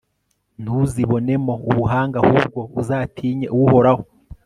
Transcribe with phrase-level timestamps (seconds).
[0.61, 4.03] ntuzibonemo ubuhanga, ahubwo uzatinye uhoraho